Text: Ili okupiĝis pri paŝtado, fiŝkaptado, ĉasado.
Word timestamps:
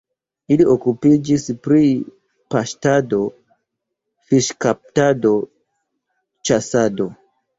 Ili 0.53 0.63
okupiĝis 0.75 1.43
pri 1.65 1.81
paŝtado, 2.55 3.19
fiŝkaptado, 4.31 5.35
ĉasado. 6.51 7.09